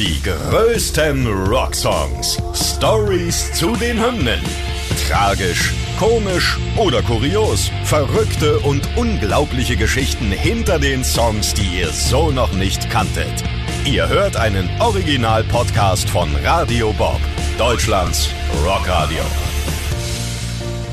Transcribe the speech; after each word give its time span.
Die 0.00 0.22
größten 0.22 1.26
Rocksongs. 1.26 2.38
Stories 2.54 3.52
zu 3.52 3.76
den 3.76 4.02
Hymnen. 4.02 4.40
Tragisch, 5.06 5.74
komisch 5.98 6.58
oder 6.78 7.02
kurios. 7.02 7.70
Verrückte 7.84 8.60
und 8.60 8.88
unglaubliche 8.96 9.76
Geschichten 9.76 10.32
hinter 10.32 10.78
den 10.78 11.04
Songs, 11.04 11.52
die 11.52 11.80
ihr 11.80 11.90
so 11.90 12.30
noch 12.30 12.50
nicht 12.54 12.88
kanntet. 12.88 13.44
Ihr 13.84 14.08
hört 14.08 14.38
einen 14.38 14.70
Original-Podcast 14.80 16.08
von 16.08 16.34
Radio 16.44 16.94
Bob, 16.94 17.20
Deutschlands 17.58 18.30
Rockradio. 18.64 19.20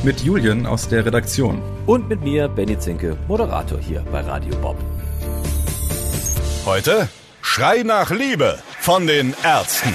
Mit 0.03 0.19
Julian 0.19 0.65
aus 0.65 0.89
der 0.89 1.05
Redaktion. 1.05 1.61
Und 1.85 2.09
mit 2.09 2.21
mir, 2.23 2.49
Benny 2.49 2.77
Zinke, 2.77 3.17
Moderator 3.29 3.79
hier 3.79 4.01
bei 4.11 4.19
Radio 4.19 4.53
Bob. 4.57 4.75
Heute 6.65 7.07
Schrei 7.49 7.81
nach 7.81 8.11
Liebe 8.11 8.59
von 8.87 9.05
den 9.05 9.35
Ärzten. 9.43 9.93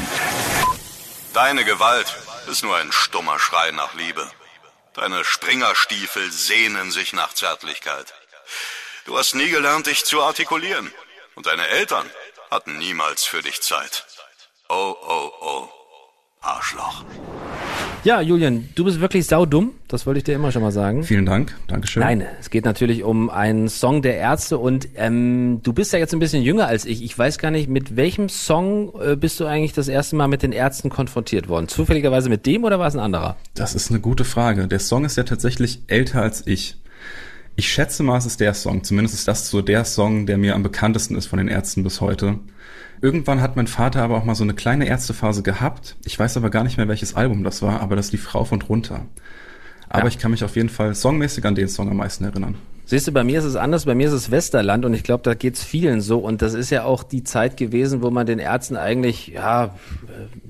Deine 1.32 1.64
Gewalt 1.64 2.14
ist 2.50 2.62
nur 2.62 2.76
ein 2.76 2.92
stummer 2.92 3.38
Schrei 3.38 3.70
nach 3.70 3.94
Liebe. 3.94 4.30
Deine 4.92 5.24
Springerstiefel 5.24 6.30
sehnen 6.30 6.90
sich 6.90 7.14
nach 7.14 7.32
Zärtlichkeit. 7.32 8.12
Du 9.06 9.16
hast 9.16 9.34
nie 9.34 9.48
gelernt, 9.48 9.86
dich 9.86 10.04
zu 10.04 10.22
artikulieren. 10.22 10.92
Und 11.34 11.46
deine 11.46 11.68
Eltern 11.68 12.04
hatten 12.50 12.76
niemals 12.76 13.24
für 13.24 13.40
dich 13.40 13.62
Zeit. 13.62 14.04
Oh, 14.68 14.94
oh, 15.00 15.32
oh. 15.40 15.68
Arschloch. 16.42 17.02
Ja, 18.04 18.20
Julian, 18.20 18.68
du 18.74 18.84
bist 18.84 19.00
wirklich 19.00 19.26
saudumm. 19.26 19.70
Das 19.86 20.06
wollte 20.06 20.18
ich 20.18 20.24
dir 20.24 20.34
immer 20.34 20.50
schon 20.50 20.62
mal 20.62 20.72
sagen. 20.72 21.04
Vielen 21.04 21.24
Dank. 21.24 21.54
Dankeschön. 21.68 22.02
Nein, 22.02 22.26
es 22.40 22.50
geht 22.50 22.64
natürlich 22.64 23.04
um 23.04 23.30
einen 23.30 23.68
Song 23.68 24.02
der 24.02 24.16
Ärzte 24.16 24.58
und 24.58 24.88
ähm, 24.96 25.60
du 25.62 25.72
bist 25.72 25.92
ja 25.92 26.00
jetzt 26.00 26.12
ein 26.12 26.18
bisschen 26.18 26.42
jünger 26.42 26.66
als 26.66 26.84
ich. 26.84 27.04
Ich 27.04 27.16
weiß 27.16 27.38
gar 27.38 27.52
nicht, 27.52 27.68
mit 27.68 27.94
welchem 27.94 28.28
Song 28.28 28.92
äh, 29.00 29.14
bist 29.14 29.38
du 29.38 29.44
eigentlich 29.44 29.72
das 29.72 29.86
erste 29.86 30.16
Mal 30.16 30.26
mit 30.26 30.42
den 30.42 30.50
Ärzten 30.50 30.90
konfrontiert 30.90 31.48
worden? 31.48 31.68
Zufälligerweise 31.68 32.28
mit 32.28 32.44
dem 32.44 32.64
oder 32.64 32.80
war 32.80 32.88
es 32.88 32.94
ein 32.94 33.00
anderer? 33.00 33.36
Das 33.54 33.76
ist 33.76 33.90
eine 33.90 34.00
gute 34.00 34.24
Frage. 34.24 34.66
Der 34.66 34.80
Song 34.80 35.04
ist 35.04 35.16
ja 35.16 35.22
tatsächlich 35.22 35.82
älter 35.86 36.22
als 36.22 36.44
ich. 36.44 36.76
Ich 37.54 37.72
schätze 37.72 38.02
mal, 38.02 38.18
es 38.18 38.26
ist 38.26 38.40
der 38.40 38.54
Song. 38.54 38.82
Zumindest 38.82 39.14
ist 39.14 39.28
das 39.28 39.48
so 39.48 39.62
der 39.62 39.84
Song, 39.84 40.26
der 40.26 40.38
mir 40.38 40.56
am 40.56 40.64
bekanntesten 40.64 41.14
ist 41.14 41.26
von 41.26 41.38
den 41.38 41.46
Ärzten 41.46 41.84
bis 41.84 42.00
heute. 42.00 42.40
Irgendwann 43.02 43.42
hat 43.42 43.56
mein 43.56 43.66
Vater 43.66 44.00
aber 44.00 44.16
auch 44.16 44.24
mal 44.24 44.36
so 44.36 44.44
eine 44.44 44.54
kleine 44.54 44.86
Ärztephase 44.86 45.42
gehabt. 45.42 45.96
Ich 46.04 46.16
weiß 46.16 46.36
aber 46.36 46.50
gar 46.50 46.62
nicht 46.62 46.76
mehr, 46.76 46.86
welches 46.86 47.14
Album 47.14 47.42
das 47.42 47.60
war, 47.60 47.80
aber 47.80 47.96
das 47.96 48.12
lief 48.12 48.32
rauf 48.32 48.52
und 48.52 48.68
runter. 48.68 49.06
Aber 49.88 50.04
ja. 50.04 50.08
ich 50.08 50.18
kann 50.18 50.30
mich 50.30 50.44
auf 50.44 50.54
jeden 50.54 50.68
Fall 50.68 50.94
songmäßig 50.94 51.44
an 51.44 51.56
den 51.56 51.68
Song 51.68 51.90
am 51.90 51.96
meisten 51.96 52.22
erinnern. 52.22 52.54
Siehst 52.84 53.06
du, 53.06 53.12
bei 53.12 53.22
mir 53.22 53.38
ist 53.38 53.44
es 53.44 53.56
anders, 53.56 53.84
bei 53.86 53.94
mir 53.94 54.08
ist 54.08 54.12
es 54.12 54.30
Westerland 54.30 54.84
und 54.84 54.92
ich 54.92 55.04
glaube, 55.04 55.22
da 55.22 55.34
geht's 55.34 55.62
vielen 55.62 56.00
so 56.00 56.18
und 56.18 56.42
das 56.42 56.52
ist 56.52 56.70
ja 56.70 56.84
auch 56.84 57.04
die 57.04 57.22
Zeit 57.22 57.56
gewesen, 57.56 58.02
wo 58.02 58.10
man 58.10 58.26
den 58.26 58.38
Ärzten 58.38 58.76
eigentlich 58.76 59.28
ja 59.28 59.76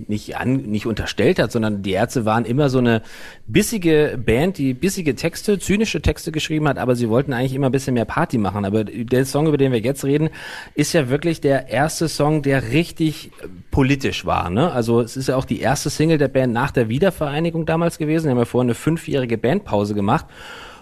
nicht 0.08 0.36
an, 0.38 0.56
nicht 0.56 0.86
unterstellt 0.86 1.38
hat, 1.38 1.52
sondern 1.52 1.82
die 1.82 1.92
Ärzte 1.92 2.24
waren 2.24 2.44
immer 2.44 2.70
so 2.70 2.78
eine 2.78 3.02
bissige 3.46 4.18
Band, 4.24 4.58
die 4.58 4.72
bissige 4.72 5.14
Texte, 5.14 5.58
zynische 5.58 6.00
Texte 6.00 6.32
geschrieben 6.32 6.68
hat, 6.68 6.78
aber 6.78 6.96
sie 6.96 7.08
wollten 7.10 7.32
eigentlich 7.32 7.54
immer 7.54 7.66
ein 7.66 7.72
bisschen 7.72 7.94
mehr 7.94 8.06
Party 8.06 8.38
machen. 8.38 8.64
Aber 8.64 8.84
der 8.84 9.26
Song, 9.26 9.46
über 9.46 9.58
den 9.58 9.70
wir 9.72 9.80
jetzt 9.80 10.04
reden, 10.04 10.30
ist 10.74 10.94
ja 10.94 11.10
wirklich 11.10 11.40
der 11.40 11.68
erste 11.68 12.08
Song, 12.08 12.42
der 12.42 12.70
richtig 12.70 13.30
politisch 13.70 14.24
war. 14.24 14.50
Ne? 14.50 14.72
Also 14.72 15.00
es 15.00 15.16
ist 15.16 15.28
ja 15.28 15.36
auch 15.36 15.44
die 15.44 15.60
erste 15.60 15.90
Single 15.90 16.18
der 16.18 16.28
Band 16.28 16.52
nach 16.52 16.70
der 16.70 16.88
Wiedervereinigung 16.88 17.66
damals 17.66 17.98
gewesen. 17.98 18.26
Die 18.26 18.30
haben 18.30 18.38
ja 18.38 18.46
vorher 18.46 18.66
eine 18.66 18.74
fünfjährige 18.74 19.38
Bandpause 19.38 19.94
gemacht 19.94 20.26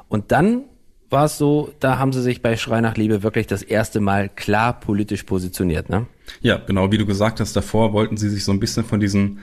und 0.08 0.32
dann 0.32 0.62
war 1.11 1.25
es 1.25 1.36
so, 1.39 1.72
da 1.80 1.98
haben 1.98 2.12
sie 2.12 2.22
sich 2.22 2.41
bei 2.41 2.56
Schrei 2.56 2.80
nach 2.80 2.97
Liebe 2.97 3.22
wirklich 3.22 3.47
das 3.47 3.62
erste 3.62 4.00
Mal 4.00 4.28
klar 4.28 4.78
politisch 4.78 5.25
positioniert, 5.25 5.91
ne? 5.91 6.06
Ja, 6.41 6.56
genau, 6.58 6.92
wie 6.92 6.98
du 6.98 7.06
gesagt 7.06 7.41
hast, 7.41 7.55
davor 7.56 7.92
wollten 7.92 8.17
sie 8.17 8.28
sich 8.28 8.44
so 8.44 8.52
ein 8.52 8.61
bisschen 8.61 8.84
von 8.84 9.00
diesem 9.00 9.39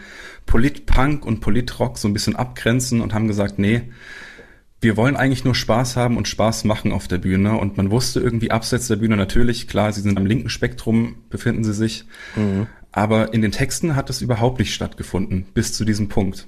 Polit-Punk 0.46 1.26
und 1.26 1.42
Polit-Rock 1.42 1.98
so 1.98 2.08
ein 2.08 2.14
bisschen 2.14 2.38
abgrenzen 2.38 3.02
und 3.02 3.14
haben 3.14 3.28
gesagt, 3.28 3.60
nee, 3.60 3.84
wir 4.80 4.96
wollen 4.96 5.16
eigentlich 5.16 5.44
nur 5.44 5.56
Spaß 5.56 5.98
haben 5.98 6.18
und 6.18 6.28
Spaß 6.28 6.64
machen 6.64 6.92
auf 6.92 7.08
der 7.08 7.18
Bühne. 7.18 7.58
Und 7.58 7.78
man 7.78 7.92
wusste 7.92 8.20
irgendwie 8.20 8.52
abseits 8.52 8.88
der 8.88 8.98
Bühne 8.98 9.18
natürlich, 9.18 9.68
klar, 9.68 9.92
sie 9.92 10.02
sind 10.02 10.18
am 10.18 10.26
linken 10.26 10.50
Spektrum, 10.50 11.16
befinden 11.30 11.64
sie 11.64 11.74
sich. 11.74 12.06
Mhm. 12.36 12.68
Aber 12.92 13.34
in 13.34 13.42
den 13.42 13.52
Texten 13.52 13.96
hat 13.96 14.10
es 14.10 14.22
überhaupt 14.22 14.60
nicht 14.60 14.74
stattgefunden, 14.74 15.48
bis 15.54 15.74
zu 15.74 15.84
diesem 15.84 16.10
Punkt. 16.10 16.48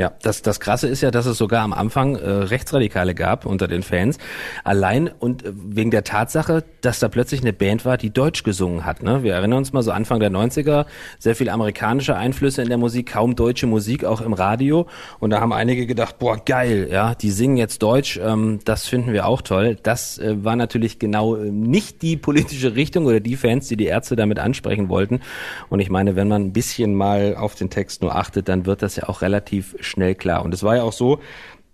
Ja, 0.00 0.14
das, 0.22 0.40
das 0.40 0.60
Krasse 0.60 0.88
ist 0.88 1.02
ja, 1.02 1.10
dass 1.10 1.26
es 1.26 1.36
sogar 1.36 1.62
am 1.62 1.74
Anfang 1.74 2.16
äh, 2.16 2.26
Rechtsradikale 2.26 3.14
gab 3.14 3.44
unter 3.44 3.68
den 3.68 3.82
Fans. 3.82 4.16
Allein 4.64 5.08
und 5.08 5.44
äh, 5.44 5.52
wegen 5.54 5.90
der 5.90 6.04
Tatsache, 6.04 6.64
dass 6.80 7.00
da 7.00 7.08
plötzlich 7.08 7.42
eine 7.42 7.52
Band 7.52 7.84
war, 7.84 7.98
die 7.98 8.08
Deutsch 8.08 8.42
gesungen 8.42 8.86
hat. 8.86 9.02
Ne? 9.02 9.22
Wir 9.24 9.34
erinnern 9.34 9.58
uns 9.58 9.74
mal 9.74 9.82
so 9.82 9.90
Anfang 9.90 10.18
der 10.18 10.30
90er, 10.30 10.86
sehr 11.18 11.36
viel 11.36 11.50
amerikanische 11.50 12.16
Einflüsse 12.16 12.62
in 12.62 12.68
der 12.70 12.78
Musik, 12.78 13.12
kaum 13.12 13.36
deutsche 13.36 13.66
Musik, 13.66 14.06
auch 14.06 14.22
im 14.22 14.32
Radio. 14.32 14.86
Und 15.18 15.28
da 15.28 15.40
haben 15.42 15.52
einige 15.52 15.86
gedacht, 15.86 16.18
boah, 16.18 16.42
geil, 16.42 16.88
ja, 16.90 17.14
die 17.14 17.30
singen 17.30 17.58
jetzt 17.58 17.82
Deutsch, 17.82 18.18
ähm, 18.24 18.60
das 18.64 18.86
finden 18.86 19.12
wir 19.12 19.26
auch 19.26 19.42
toll. 19.42 19.76
Das 19.82 20.16
äh, 20.16 20.42
war 20.42 20.56
natürlich 20.56 20.98
genau 20.98 21.36
äh, 21.36 21.50
nicht 21.50 22.00
die 22.00 22.16
politische 22.16 22.74
Richtung 22.74 23.04
oder 23.04 23.20
die 23.20 23.36
Fans, 23.36 23.68
die 23.68 23.76
die 23.76 23.84
Ärzte 23.84 24.16
damit 24.16 24.38
ansprechen 24.38 24.88
wollten. 24.88 25.20
Und 25.68 25.80
ich 25.80 25.90
meine, 25.90 26.16
wenn 26.16 26.28
man 26.28 26.40
ein 26.40 26.52
bisschen 26.54 26.94
mal 26.94 27.36
auf 27.36 27.54
den 27.54 27.68
Text 27.68 28.00
nur 28.00 28.16
achtet, 28.16 28.48
dann 28.48 28.64
wird 28.64 28.80
das 28.80 28.96
ja 28.96 29.06
auch 29.06 29.20
relativ 29.20 29.76
schnell 29.90 30.14
klar. 30.14 30.44
Und 30.44 30.54
es 30.54 30.62
war 30.62 30.76
ja 30.76 30.82
auch 30.82 30.92
so, 30.92 31.20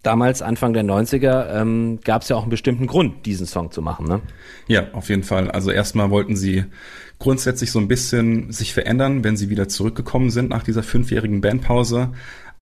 damals, 0.02 0.40
Anfang 0.42 0.72
der 0.72 0.84
90er, 0.84 1.60
ähm, 1.60 1.98
gab 2.04 2.22
es 2.22 2.28
ja 2.28 2.36
auch 2.36 2.42
einen 2.42 2.50
bestimmten 2.50 2.86
Grund, 2.86 3.26
diesen 3.26 3.46
Song 3.46 3.70
zu 3.70 3.82
machen. 3.82 4.06
Ne? 4.06 4.20
Ja, 4.68 4.88
auf 4.92 5.08
jeden 5.08 5.24
Fall. 5.24 5.50
Also 5.50 5.70
erstmal 5.70 6.10
wollten 6.10 6.36
sie 6.36 6.64
grundsätzlich 7.18 7.72
so 7.72 7.78
ein 7.78 7.88
bisschen 7.88 8.52
sich 8.52 8.72
verändern, 8.72 9.24
wenn 9.24 9.36
sie 9.36 9.50
wieder 9.50 9.68
zurückgekommen 9.68 10.30
sind 10.30 10.50
nach 10.50 10.62
dieser 10.62 10.82
fünfjährigen 10.82 11.40
Bandpause. 11.40 12.12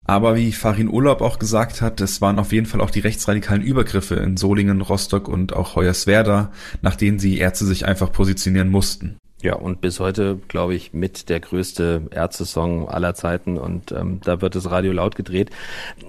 Aber 0.06 0.36
wie 0.36 0.52
Farin 0.52 0.90
Urlaub 0.90 1.22
auch 1.22 1.40
gesagt 1.40 1.81
hat, 1.81 2.02
es 2.02 2.20
waren 2.20 2.40
auf 2.40 2.52
jeden 2.52 2.66
Fall 2.66 2.81
auch 2.81 2.91
die 2.91 3.00
rechtsradikalen 3.00 3.62
Übergriffe 3.62 4.16
in 4.16 4.35
Solingen, 4.35 4.81
Rostock 4.81 5.30
und 5.30 5.53
auch 5.53 5.75
Hoyerswerda, 5.75 6.52
nach 6.81 6.96
denen 6.96 7.20
die 7.20 7.38
Ärzte 7.38 7.66
sich 7.66 7.85
einfach 7.85 8.12
positionieren 8.12 8.70
mussten. 8.70 9.18
Ja, 9.44 9.56
und 9.56 9.81
bis 9.81 10.00
heute, 10.00 10.40
glaube 10.48 10.74
ich, 10.74 10.94
mit 10.94 11.28
der 11.28 11.42
größte 11.42 12.04
Ärzte-Song 12.12 12.88
aller 12.88 13.14
Zeiten 13.14 13.58
und 13.58 13.92
ähm, 13.92 14.22
da 14.24 14.40
wird 14.40 14.56
das 14.56 14.72
Radio 14.72 14.94
laut 14.94 15.18
gedreht. 15.18 15.50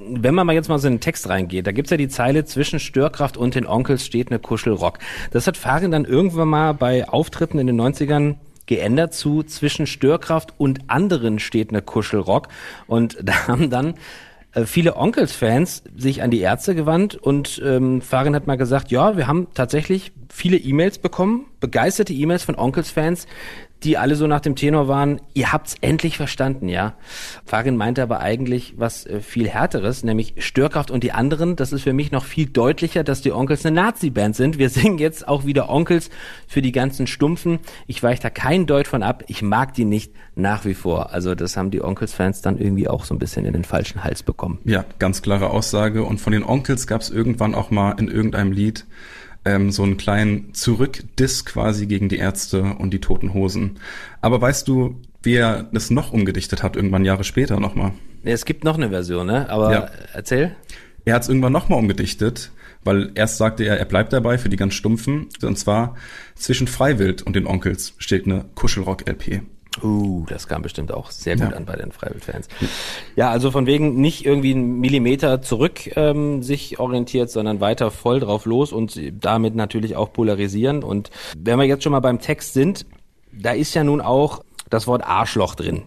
Wenn 0.09 0.37
man 0.37 0.47
mal 0.47 0.53
jetzt 0.53 0.69
mal 0.69 0.79
so 0.79 0.87
in 0.87 0.95
den 0.95 1.01
Text 1.01 1.29
reingeht, 1.29 1.67
da 1.67 1.73
gibt's 1.73 1.91
ja 1.91 1.97
die 1.97 2.09
Zeile, 2.09 2.45
zwischen 2.45 2.79
Störkraft 2.79 3.37
und 3.37 3.57
den 3.57 3.67
Onkels 3.67 4.07
steht 4.07 4.31
eine 4.31 4.39
Kuschelrock. 4.39 5.01
Das 5.33 5.49
hat 5.49 5.57
Farin 5.57 5.91
dann 5.91 6.05
irgendwann 6.05 6.47
mal 6.47 6.75
bei 6.75 7.09
Auftritten 7.09 7.59
in 7.59 7.67
den 7.67 7.81
90ern 7.81 8.37
geändert 8.67 9.15
zu 9.15 9.43
zwischen 9.43 9.89
Störkraft 9.89 10.55
und 10.57 10.89
anderen 10.89 11.41
steht 11.41 11.71
eine 11.71 11.83
Kuschelrock 11.83 12.47
und 12.87 13.19
da 13.23 13.49
haben 13.49 13.69
dann 13.69 13.95
viele 14.65 14.97
Onkels-Fans 14.97 15.83
sich 15.97 16.23
an 16.23 16.31
die 16.31 16.41
Ärzte 16.41 16.75
gewandt 16.75 17.17
und 17.17 17.61
ähm, 17.65 18.01
Farin 18.01 18.35
hat 18.35 18.47
mal 18.47 18.57
gesagt, 18.57 18.91
ja, 18.91 19.17
wir 19.17 19.27
haben 19.27 19.49
tatsächlich 19.55 20.13
viele 20.29 20.57
E-Mails 20.57 20.99
bekommen, 20.99 21.47
begeisterte 21.61 22.13
E-Mails 22.13 22.45
von 22.45 22.57
Onkels-Fans, 22.57 23.27
die 23.85 23.99
alle 23.99 24.17
so 24.17 24.27
nach 24.27 24.41
dem 24.41 24.57
Tenor 24.57 24.89
waren, 24.89 25.21
ihr 25.35 25.53
habt's 25.53 25.77
endlich 25.81 26.17
verstanden, 26.17 26.69
ja. 26.69 26.95
Farin 27.45 27.77
meinte 27.77 28.03
aber 28.03 28.21
eigentlich 28.21 28.75
was 28.77 29.07
äh, 29.07 29.21
viel 29.21 29.49
härteres, 29.49 30.05
nämlich 30.05 30.35
Störkraft 30.39 30.91
und 30.91 31.05
die 31.05 31.13
anderen. 31.13 31.57
Das 31.57 31.73
ist 31.73 31.83
für 31.83 31.93
mich 31.93 32.11
noch 32.11 32.25
viel 32.25 32.47
deutlicher, 32.47 33.05
dass 33.05 33.21
die 33.21 33.33
Onkels 33.33 33.65
eine 33.65 33.75
Nazi-Band 33.77 34.37
sind. 34.37 34.59
Wir 34.59 34.71
singen 34.75 34.99
jetzt 34.99 35.29
auch 35.29 35.45
wieder 35.45 35.69
Onkels 35.69 36.11
für 36.49 36.63
die 36.63 36.73
ganzen 36.73 37.07
Stumpfen. 37.07 37.59
Ich 37.87 38.03
weiche 38.03 38.23
da 38.23 38.31
kein 38.31 38.67
Deut 38.67 38.89
von 38.89 39.03
ab. 39.03 39.25
Ich 39.29 39.43
mag 39.43 39.75
die 39.75 39.85
nicht 39.85 40.13
nach 40.35 40.65
wie 40.65 40.75
vor. 40.75 41.13
Also 41.13 41.35
das 41.35 41.57
haben 41.57 41.71
die 41.71 41.83
Onkels-Fans 41.83 42.43
dann 42.43 42.59
irgendwie 42.59 42.89
auch 42.89 43.05
so 43.05 43.15
ein 43.15 43.19
bisschen 43.19 43.45
in 43.45 43.53
den 43.53 43.65
falschen 43.65 44.03
Hals 44.03 44.23
bekommen. 44.23 44.59
Ja, 44.65 44.85
ganz 44.99 45.23
klare 45.23 45.51
Aussage. 45.51 46.05
Und 46.05 46.19
von 46.19 46.33
den 46.33 46.43
Onkels 46.43 46.87
gab's 46.87 47.11
irgendwann 47.11 47.55
auch 47.55 47.71
mal 47.71 47.93
in 47.99 48.09
irgendeinem 48.09 48.53
Lied 48.53 48.87
ähm, 49.45 49.71
so 49.71 49.83
einen 49.83 49.97
kleinen 49.97 50.55
Zurückdiss 50.55 51.45
quasi 51.45 51.87
gegen 51.87 52.09
die 52.09 52.19
Ärzte 52.19 52.63
und 52.79 52.91
die 52.91 53.01
Toten 53.01 53.35
Hosen. 53.35 53.79
Aber 54.21 54.41
weißt 54.41 54.67
du, 54.69 55.01
wie 55.23 55.35
er 55.35 55.65
das 55.73 55.91
noch 55.91 56.13
umgedichtet 56.13 56.63
hat, 56.63 56.77
irgendwann 56.77 57.05
Jahre 57.05 57.25
später 57.25 57.61
nochmal? 57.61 57.93
Es 58.25 58.45
gibt 58.45 58.65
noch 58.65 58.77
eine 58.77 58.91
Version, 58.91 59.27
ne? 59.27 59.49
Aber 59.51 59.73
ja. 59.73 59.91
erzähl. 60.13 60.57
Er 61.05 61.15
hat 61.15 61.23
es 61.23 61.29
irgendwann 61.29 61.53
nochmal 61.53 61.79
umgedichtet, 61.79 62.51
weil 62.83 63.11
erst 63.15 63.37
sagte 63.37 63.65
er, 63.65 63.79
er 63.79 63.85
bleibt 63.85 64.13
dabei 64.13 64.39
für 64.39 64.49
die 64.49 64.57
ganz 64.57 64.75
Stumpfen. 64.75 65.29
Und 65.43 65.59
zwar 65.59 65.97
zwischen 66.35 66.67
Freiwild 66.67 67.23
und 67.23 67.37
den 67.37 67.47
Onkels 67.47 67.95
steht 67.99 68.27
eine 68.27 68.47
Kuschelrock-LP. 68.55 69.43
Uh, 69.83 70.25
das 70.29 70.47
kam 70.47 70.63
bestimmt 70.63 70.93
auch 70.93 71.11
sehr 71.11 71.37
gut 71.37 71.51
ja. 71.51 71.57
an 71.57 71.65
bei 71.65 71.77
den 71.77 71.91
Freiwild-Fans. 71.91 72.49
Ja, 73.17 73.31
also 73.31 73.51
von 73.51 73.67
wegen 73.67 74.01
nicht 74.01 74.25
irgendwie 74.25 74.53
einen 74.53 74.81
Millimeter 74.81 75.43
zurück 75.43 75.97
ähm, 75.97 76.43
sich 76.43 76.79
orientiert, 76.79 77.31
sondern 77.31 77.61
weiter 77.61 77.91
voll 77.91 78.21
drauf 78.21 78.47
los 78.47 78.73
und 78.73 79.01
damit 79.21 79.55
natürlich 79.55 79.97
auch 79.97 80.13
polarisieren. 80.13 80.83
Und 80.83 81.11
wenn 81.37 81.59
wir 81.59 81.65
jetzt 81.65 81.83
schon 81.83 81.93
mal 81.93 82.01
beim 82.01 82.21
Text 82.21 82.53
sind, 82.53 82.87
da 83.33 83.53
ist 83.53 83.75
ja 83.75 83.85
nun 83.85 84.01
auch 84.01 84.45
das 84.71 84.87
Wort 84.87 85.05
Arschloch 85.05 85.55
drin. 85.55 85.83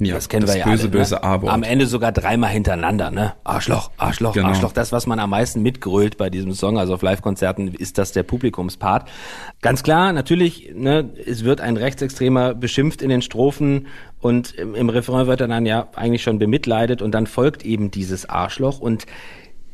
Ja, 0.00 0.14
das 0.14 0.28
kennen 0.30 0.46
das 0.46 0.54
wir 0.54 0.60
ja 0.60 0.64
böse, 0.66 0.82
alle, 0.82 0.90
ne? 0.90 0.98
böse 0.98 1.22
A-Wort. 1.22 1.52
Am 1.52 1.62
Ende 1.62 1.86
sogar 1.86 2.10
dreimal 2.10 2.50
hintereinander, 2.50 3.10
ne? 3.10 3.34
Arschloch, 3.44 3.90
Arschloch, 3.98 4.32
genau. 4.32 4.48
Arschloch. 4.48 4.72
Das, 4.72 4.92
was 4.92 5.06
man 5.06 5.18
am 5.18 5.30
meisten 5.30 5.60
mitgrölt 5.62 6.16
bei 6.16 6.30
diesem 6.30 6.52
Song, 6.54 6.78
also 6.78 6.94
auf 6.94 7.02
Live-Konzerten, 7.02 7.68
ist 7.68 7.98
das 7.98 8.12
der 8.12 8.22
Publikumspart. 8.22 9.08
Ganz 9.60 9.82
klar, 9.82 10.12
natürlich, 10.14 10.72
ne, 10.74 11.10
es 11.26 11.44
wird 11.44 11.60
ein 11.60 11.76
Rechtsextremer 11.76 12.54
beschimpft 12.54 13.02
in 13.02 13.10
den 13.10 13.20
Strophen 13.20 13.88
und 14.20 14.52
im, 14.54 14.74
im 14.74 14.88
Refrain 14.88 15.26
wird 15.26 15.42
er 15.42 15.48
dann 15.48 15.66
ja 15.66 15.88
eigentlich 15.94 16.22
schon 16.22 16.38
bemitleidet 16.38 17.02
und 17.02 17.12
dann 17.12 17.26
folgt 17.26 17.64
eben 17.64 17.90
dieses 17.90 18.28
Arschloch 18.28 18.80
und 18.80 19.06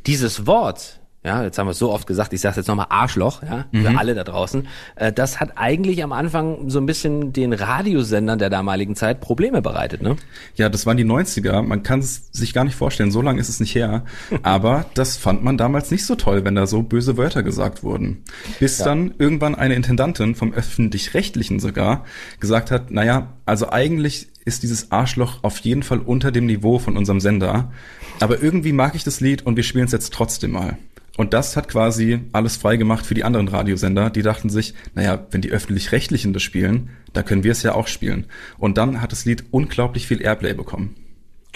dieses 0.07 0.47
Wort, 0.47 1.01
ja, 1.27 1.43
jetzt 1.43 1.59
haben 1.59 1.67
wir 1.67 1.73
es 1.73 1.79
so 1.79 1.93
oft 1.93 2.07
gesagt, 2.07 2.33
ich 2.33 2.41
sage 2.41 2.57
jetzt 2.57 2.69
nochmal 2.69 2.87
Arschloch, 2.89 3.43
ja, 3.43 3.67
für 3.73 3.91
mhm. 3.91 3.99
alle 3.99 4.15
da 4.15 4.23
draußen. 4.23 4.69
Äh, 4.95 5.13
das 5.13 5.41
hat 5.41 5.55
eigentlich 5.57 6.05
am 6.05 6.13
Anfang 6.13 6.71
so 6.71 6.79
ein 6.79 6.87
bisschen 6.87 7.33
den 7.33 7.53
Radiosendern 7.53 8.39
der 8.39 8.49
damaligen 8.49 8.95
Zeit 8.95 9.21
Probleme 9.21 9.61
bereitet, 9.61 10.03
ne? 10.03 10.15
Ja, 10.55 10.69
das 10.69 10.87
waren 10.87 10.97
die 10.97 11.05
90er. 11.05 11.63
Man 11.63 11.83
kann 11.83 11.99
es 11.99 12.29
sich 12.31 12.55
gar 12.55 12.63
nicht 12.63 12.77
vorstellen, 12.77 13.11
so 13.11 13.23
lange 13.23 13.41
ist 13.41 13.49
es 13.49 13.59
nicht 13.59 13.75
her. 13.75 14.05
Aber 14.45 14.87
das 14.95 15.17
fand 15.17 15.43
man 15.43 15.59
damals 15.59 15.91
nicht 15.91 16.07
so 16.07 16.15
toll, 16.15 16.45
wenn 16.45 16.55
da 16.55 16.69
so 16.69 16.83
böse 16.83 17.17
Wörter 17.17 17.43
gesagt 17.43 17.83
wurden. 17.83 18.23
Bis 18.61 18.79
ja. 18.79 18.85
dann 18.85 19.13
irgendwann 19.19 19.57
eine 19.57 19.75
Intendantin 19.75 20.37
vom 20.37 20.55
öffentlich-rechtlichen 20.55 21.59
sogar 21.59 22.05
gesagt 22.39 22.71
hat, 22.71 22.93
naja, 22.93 23.33
also 23.47 23.69
eigentlich 23.71 24.29
ist 24.45 24.63
dieses 24.63 24.93
Arschloch 24.93 25.43
auf 25.43 25.59
jeden 25.59 25.83
Fall 25.83 25.99
unter 25.99 26.31
dem 26.31 26.47
Niveau 26.47 26.79
von 26.79 26.97
unserem 26.97 27.19
Sender. 27.19 27.73
Aber 28.21 28.41
irgendwie 28.41 28.73
mag 28.73 28.95
ich 28.95 29.03
das 29.03 29.21
Lied 29.21 29.45
und 29.45 29.57
wir 29.57 29.65
spielen 29.65 29.87
es 29.87 29.93
jetzt 29.93 30.13
trotzdem 30.13 30.53
mal. 30.53 30.79
Und 31.17 31.33
das 31.33 31.57
hat 31.57 31.69
quasi 31.69 32.21
alles 32.33 32.57
frei 32.57 32.77
gemacht 32.77 33.07
für 33.07 33.15
die 33.15 33.25
anderen 33.25 33.49
Radiosender. 33.49 34.11
Die 34.11 34.23
dachten 34.23 34.51
sich, 34.51 34.75
naja, 34.95 35.27
wenn 35.31 35.41
die 35.41 35.51
öffentlich-rechtlichen 35.51 36.33
das 36.33 36.43
spielen, 36.43 36.91
da 37.13 37.23
können 37.23 37.45
wir 37.45 37.53
es 37.53 37.63
ja 37.63 37.75
auch 37.75 37.87
spielen. 37.87 38.27
Und 38.59 38.77
dann 38.77 39.01
hat 39.01 39.13
das 39.13 39.25
Lied 39.25 39.45
unglaublich 39.51 40.07
viel 40.07 40.21
Airplay 40.21 40.53
bekommen. 40.53 40.95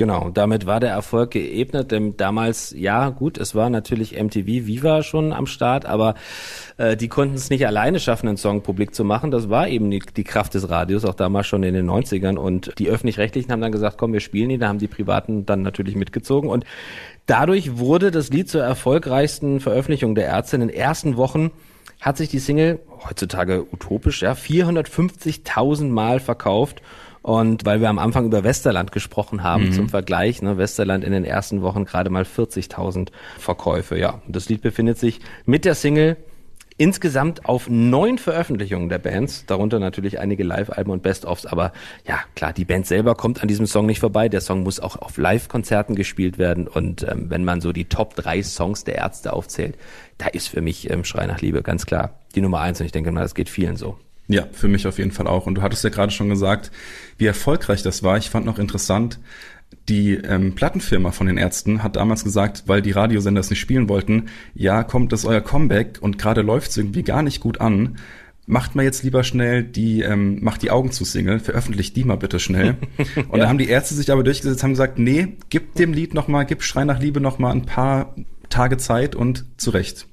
Genau, 0.01 0.31
damit 0.31 0.65
war 0.65 0.81
der 0.81 0.93
Erfolg 0.93 1.33
geebnet. 1.33 1.91
Denn 1.91 2.17
damals, 2.17 2.75
ja, 2.75 3.11
gut, 3.11 3.37
es 3.37 3.55
war 3.55 3.69
natürlich 3.69 4.19
MTV 4.19 4.47
Viva 4.47 5.03
schon 5.03 5.35
am 5.35 5.45
Start, 5.45 5.85
aber 5.85 6.15
äh, 6.79 6.97
die 6.97 7.09
konnten 7.09 7.35
es 7.35 7.51
nicht 7.51 7.67
alleine 7.67 8.01
schaffen, 8.01 8.27
einen 8.27 8.39
Song 8.39 8.63
publik 8.63 8.95
zu 8.95 9.05
machen. 9.05 9.31
Das 9.31 9.51
war 9.51 9.69
eben 9.69 9.91
die, 9.91 9.99
die, 9.99 10.25
Kraft 10.25 10.55
des 10.55 10.71
Radios, 10.71 11.05
auch 11.05 11.13
damals 11.13 11.49
schon 11.49 11.63
in 11.65 11.75
den 11.75 11.87
90ern. 11.87 12.39
Und 12.39 12.73
die 12.79 12.89
Öffentlich-Rechtlichen 12.89 13.53
haben 13.53 13.61
dann 13.61 13.73
gesagt, 13.73 13.99
komm, 13.99 14.15
wir 14.15 14.21
spielen 14.21 14.49
ihn. 14.49 14.61
Da 14.61 14.69
haben 14.69 14.79
die 14.79 14.89
Privaten 14.89 15.45
dann 15.45 15.61
natürlich 15.61 15.97
mitgezogen. 15.97 16.49
Und 16.49 16.65
Dadurch 17.27 17.77
wurde 17.77 18.11
das 18.11 18.31
Lied 18.31 18.49
zur 18.49 18.63
erfolgreichsten 18.63 19.61
Veröffentlichung 19.61 20.15
der 20.15 20.25
Ärzte. 20.25 20.57
In 20.57 20.63
den 20.63 20.71
ersten 20.71 21.19
Wochen 21.19 21.51
hat 22.01 22.17
sich 22.17 22.31
die 22.31 22.39
Single, 22.39 22.81
heutzutage 23.07 23.67
utopisch, 23.71 24.23
ja, 24.23 24.33
450.000 24.33 25.91
Mal 25.91 26.21
verkauft. 26.21 26.81
Und 27.23 27.67
weil 27.67 27.81
wir 27.81 27.91
am 27.91 27.99
Anfang 27.99 28.27
über 28.27 28.45
Westerland 28.45 28.93
gesprochen 28.93 29.43
haben, 29.43 29.67
mhm. 29.67 29.73
zum 29.73 29.89
Vergleich, 29.89 30.41
ne, 30.41 30.57
Westerland 30.57 31.05
in 31.05 31.13
den 31.13 31.25
ersten 31.25 31.61
Wochen 31.63 31.85
gerade 31.85 32.09
mal 32.09 32.23
40.000 32.23 33.09
Verkäufe. 33.39 33.99
Ja, 33.99 34.23
und 34.27 34.35
das 34.35 34.49
Lied 34.49 34.63
befindet 34.63 34.99
sich 34.99 35.21
mit 35.45 35.65
der 35.65 35.75
Single 35.75 36.17
insgesamt 36.81 37.45
auf 37.45 37.69
neun 37.69 38.17
Veröffentlichungen 38.17 38.89
der 38.89 38.99
Bands, 38.99 39.45
darunter 39.45 39.79
natürlich 39.79 40.19
einige 40.19 40.45
Live-Alben 40.45 40.91
und 40.91 41.03
Best-ofs, 41.03 41.45
aber 41.45 41.75
ja, 42.07 42.21
klar, 42.35 42.55
die 42.55 42.65
Band 42.65 42.87
selber 42.87 43.15
kommt 43.15 43.43
an 43.43 43.49
diesem 43.49 43.67
Song 43.67 43.85
nicht 43.85 44.01
vorbei. 44.01 44.31
Der 44.31 44.41
Song 44.41 44.63
muss 44.63 44.81
auch 44.81 44.97
auf 44.97 45.19
Live-Konzerten 45.19 45.95
gespielt 45.95 46.39
werden 46.39 46.67
und 46.67 47.03
ähm, 47.03 47.29
wenn 47.29 47.45
man 47.45 47.61
so 47.61 47.75
die 47.75 47.85
Top 47.85 48.17
drei 48.17 48.43
Songs 48.43 48.85
der 48.85 48.95
Ärzte 48.95 49.35
aufzählt, 49.35 49.77
da 50.17 50.29
ist 50.29 50.49
für 50.49 50.63
mich 50.63 50.89
ähm, 50.89 51.05
Schrei 51.05 51.27
nach 51.27 51.43
Liebe 51.43 51.63
ganz 51.63 51.85
klar 51.85 52.19
die 52.35 52.41
Nummer 52.41 52.61
eins 52.61 52.81
und 52.81 52.87
ich 52.87 52.93
denke 52.93 53.13
mal, 53.13 53.21
das 53.21 53.35
geht 53.35 53.51
vielen 53.51 53.77
so. 53.77 53.99
Ja, 54.31 54.47
für 54.53 54.69
mich 54.69 54.87
auf 54.87 54.99
jeden 54.99 55.11
Fall 55.11 55.27
auch. 55.27 55.47
Und 55.47 55.57
du 55.57 55.63
hattest 55.63 55.83
ja 55.83 55.91
gerade 55.91 56.13
schon 56.13 56.29
gesagt, 56.29 56.71
wie 57.19 57.27
erfolgreich 57.27 57.83
das 57.83 58.05
war. 58.05 58.17
Ich 58.17 58.31
fand 58.31 58.47
noch 58.47 58.61
interessant, 58.61 59.19
die 59.89 60.15
ähm, 60.15 60.55
Plattenfirma 60.55 61.11
von 61.11 61.27
den 61.27 61.37
Ärzten 61.37 61.83
hat 61.83 61.97
damals 61.97 62.23
gesagt, 62.23 62.65
weil 62.67 62.81
die 62.81 62.93
Radiosender 62.93 63.41
es 63.41 63.51
nicht 63.51 63.59
spielen 63.59 63.89
wollten, 63.89 64.27
ja, 64.55 64.85
kommt 64.85 65.13
das 65.13 65.25
euer 65.25 65.41
Comeback 65.41 65.99
und 66.01 66.17
gerade 66.17 66.43
läuft 66.43 66.71
es 66.71 66.77
irgendwie 66.77 67.03
gar 67.03 67.23
nicht 67.23 67.41
gut 67.41 67.61
an. 67.61 67.99
Macht 68.47 68.77
mal 68.77 68.85
jetzt 68.85 69.03
lieber 69.03 69.25
schnell 69.25 69.65
die, 69.65 70.03
ähm, 70.03 70.39
macht 70.43 70.63
die 70.63 70.71
Augen 70.71 70.93
zu 70.93 71.05
Single, 71.05 71.41
veröffentlicht 71.41 71.97
die 71.97 72.05
mal 72.05 72.17
bitte 72.17 72.39
schnell. 72.39 72.77
Und 73.29 73.39
ja. 73.39 73.45
da 73.45 73.49
haben 73.49 73.59
die 73.59 73.69
Ärzte 73.69 73.95
sich 73.95 74.11
aber 74.11 74.25
durchgesetzt, 74.25 74.63
haben 74.63 74.73
gesagt, 74.73 74.99
nee, 74.99 75.37
gib 75.51 75.75
dem 75.75 75.93
Lied 75.93 76.15
noch 76.15 76.27
mal, 76.27 76.45
gib 76.45 76.63
Schrei 76.63 76.85
nach 76.85 77.01
Liebe 77.01 77.21
noch 77.21 77.39
mal 77.39 77.53
ein 77.53 77.67
paar 77.67 78.15
Tage 78.49 78.77
Zeit 78.77 79.15
und 79.15 79.45
zurecht. 79.57 80.07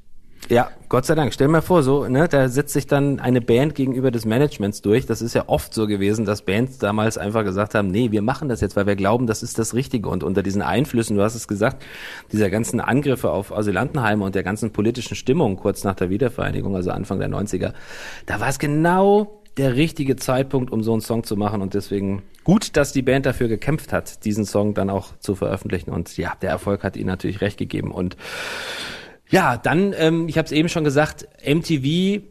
Ja, 0.49 0.69
Gott 0.87 1.05
sei 1.05 1.15
Dank. 1.15 1.33
Stell 1.33 1.49
mir 1.49 1.61
vor, 1.61 1.83
so, 1.83 2.07
ne, 2.07 2.29
da 2.29 2.47
setzt 2.47 2.71
sich 2.71 2.87
dann 2.87 3.19
eine 3.19 3.41
Band 3.41 3.75
gegenüber 3.75 4.11
des 4.11 4.25
Managements 4.25 4.81
durch. 4.81 5.05
Das 5.05 5.21
ist 5.21 5.33
ja 5.33 5.43
oft 5.47 5.73
so 5.73 5.87
gewesen, 5.87 6.23
dass 6.23 6.43
Bands 6.43 6.77
damals 6.77 7.17
einfach 7.17 7.43
gesagt 7.43 7.75
haben, 7.75 7.89
nee, 7.89 8.11
wir 8.11 8.21
machen 8.21 8.47
das 8.47 8.61
jetzt, 8.61 8.77
weil 8.77 8.87
wir 8.87 8.95
glauben, 8.95 9.27
das 9.27 9.43
ist 9.43 9.59
das 9.59 9.73
Richtige. 9.73 10.07
Und 10.07 10.23
unter 10.23 10.43
diesen 10.43 10.61
Einflüssen, 10.61 11.17
du 11.17 11.23
hast 11.23 11.35
es 11.35 11.49
gesagt, 11.49 11.83
dieser 12.31 12.49
ganzen 12.49 12.79
Angriffe 12.79 13.29
auf 13.29 13.51
Asylantenheime 13.51 14.23
und 14.23 14.35
der 14.35 14.43
ganzen 14.43 14.71
politischen 14.71 15.15
Stimmung 15.15 15.57
kurz 15.57 15.83
nach 15.83 15.95
der 15.95 16.09
Wiedervereinigung, 16.09 16.75
also 16.75 16.91
Anfang 16.91 17.19
der 17.19 17.29
90er, 17.29 17.73
da 18.25 18.39
war 18.39 18.47
es 18.47 18.57
genau 18.57 19.41
der 19.57 19.75
richtige 19.75 20.15
Zeitpunkt, 20.15 20.71
um 20.71 20.83
so 20.83 20.93
einen 20.93 21.01
Song 21.01 21.23
zu 21.23 21.35
machen. 21.35 21.61
Und 21.61 21.73
deswegen 21.73 22.23
gut, 22.43 22.77
dass 22.77 22.93
die 22.93 23.01
Band 23.01 23.25
dafür 23.25 23.49
gekämpft 23.49 23.91
hat, 23.91 24.23
diesen 24.23 24.45
Song 24.45 24.73
dann 24.73 24.89
auch 24.89 25.17
zu 25.19 25.35
veröffentlichen. 25.35 25.89
Und 25.91 26.15
ja, 26.15 26.33
der 26.41 26.51
Erfolg 26.51 26.83
hat 26.83 26.95
ihnen 26.95 27.07
natürlich 27.07 27.41
recht 27.41 27.57
gegeben. 27.57 27.91
Und 27.91 28.15
ja, 29.29 29.57
dann, 29.57 29.93
ähm, 29.97 30.27
ich 30.27 30.37
habe 30.37 30.45
es 30.45 30.51
eben 30.51 30.69
schon 30.69 30.83
gesagt, 30.83 31.27
MTV, 31.45 32.21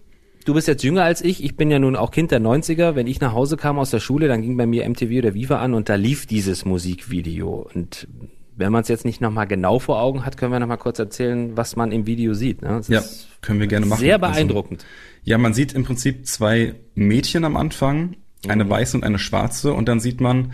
du 0.44 0.54
bist 0.54 0.68
jetzt 0.68 0.82
jünger 0.82 1.04
als 1.04 1.22
ich, 1.22 1.44
ich 1.44 1.56
bin 1.56 1.70
ja 1.70 1.78
nun 1.78 1.96
auch 1.96 2.10
Kind 2.10 2.30
der 2.30 2.40
90er. 2.40 2.94
Wenn 2.94 3.06
ich 3.06 3.20
nach 3.20 3.32
Hause 3.32 3.56
kam 3.56 3.78
aus 3.78 3.90
der 3.90 4.00
Schule, 4.00 4.28
dann 4.28 4.42
ging 4.42 4.56
bei 4.56 4.66
mir 4.66 4.88
MTV 4.88 5.18
oder 5.18 5.34
Viva 5.34 5.58
an 5.58 5.74
und 5.74 5.88
da 5.88 5.96
lief 5.96 6.26
dieses 6.26 6.64
Musikvideo. 6.64 7.68
Und 7.74 8.08
wenn 8.56 8.72
man 8.72 8.82
es 8.82 8.88
jetzt 8.88 9.04
nicht 9.04 9.20
nochmal 9.20 9.46
genau 9.46 9.78
vor 9.78 10.00
Augen 10.00 10.24
hat, 10.24 10.38
können 10.38 10.52
wir 10.52 10.60
nochmal 10.60 10.78
kurz 10.78 10.98
erzählen, 10.98 11.56
was 11.56 11.76
man 11.76 11.92
im 11.92 12.06
Video 12.06 12.32
sieht. 12.32 12.62
Ne? 12.62 12.80
ja, 12.88 13.02
können 13.42 13.60
wir 13.60 13.66
gerne 13.66 13.86
machen. 13.86 14.00
Sehr 14.00 14.22
also, 14.22 14.32
beeindruckend. 14.32 14.80
Also, 14.82 14.96
ja, 15.24 15.38
man 15.38 15.52
sieht 15.52 15.74
im 15.74 15.84
Prinzip 15.84 16.26
zwei 16.26 16.74
Mädchen 16.94 17.44
am 17.44 17.56
Anfang, 17.56 18.16
eine 18.48 18.64
mhm. 18.64 18.70
weiße 18.70 18.96
und 18.96 19.04
eine 19.04 19.18
schwarze, 19.18 19.74
und 19.74 19.88
dann 19.88 20.00
sieht 20.00 20.20
man, 20.20 20.52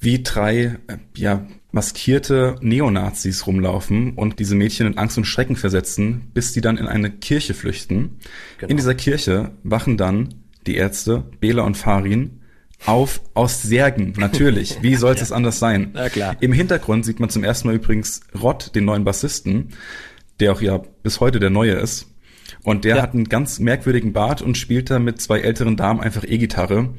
wie 0.00 0.22
drei, 0.22 0.78
äh, 0.88 0.96
ja, 1.16 1.46
maskierte 1.72 2.56
Neonazis 2.60 3.46
rumlaufen 3.46 4.14
und 4.14 4.38
diese 4.38 4.54
Mädchen 4.54 4.86
in 4.86 4.98
Angst 4.98 5.18
und 5.18 5.24
Schrecken 5.24 5.56
versetzen, 5.56 6.30
bis 6.34 6.52
die 6.52 6.60
dann 6.60 6.76
in 6.76 6.86
eine 6.86 7.10
Kirche 7.10 7.54
flüchten. 7.54 8.18
Genau. 8.58 8.70
In 8.70 8.76
dieser 8.76 8.94
Kirche 8.94 9.52
wachen 9.62 9.96
dann 9.96 10.34
die 10.66 10.76
Ärzte, 10.76 11.24
Bela 11.40 11.62
und 11.62 11.76
Farin, 11.76 12.40
auf 12.86 13.20
aus 13.34 13.62
Särgen, 13.62 14.14
natürlich. 14.16 14.78
Wie 14.82 14.96
soll 14.96 15.14
es 15.18 15.30
ja. 15.30 15.36
anders 15.36 15.58
sein? 15.58 15.90
Na 15.92 16.08
klar. 16.08 16.36
Im 16.40 16.52
Hintergrund 16.52 17.04
sieht 17.04 17.20
man 17.20 17.30
zum 17.30 17.44
ersten 17.44 17.68
Mal 17.68 17.76
übrigens 17.76 18.22
Rott, 18.40 18.74
den 18.74 18.84
neuen 18.84 19.04
Bassisten, 19.04 19.70
der 20.40 20.52
auch 20.52 20.62
ja 20.62 20.80
bis 21.02 21.20
heute 21.20 21.40
der 21.40 21.50
neue 21.50 21.74
ist. 21.74 22.06
Und 22.62 22.84
der 22.84 22.96
ja. 22.96 23.02
hat 23.02 23.14
einen 23.14 23.28
ganz 23.28 23.58
merkwürdigen 23.58 24.12
Bart 24.12 24.42
und 24.42 24.58
spielt 24.58 24.90
da 24.90 24.98
mit 24.98 25.20
zwei 25.20 25.40
älteren 25.40 25.76
Damen 25.76 26.00
einfach 26.00 26.24
E-Gitarre, 26.24 26.90